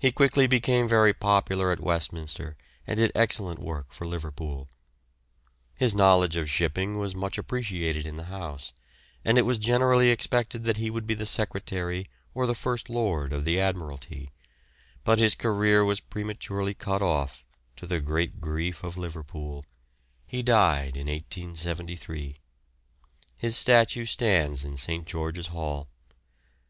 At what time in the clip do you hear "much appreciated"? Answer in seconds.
7.14-8.06